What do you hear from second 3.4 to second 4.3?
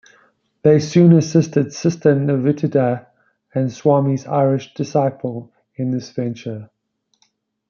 the Swami's